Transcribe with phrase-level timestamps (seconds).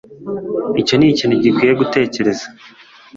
[0.81, 2.45] Icyo nikintu gikwiye gutekereza.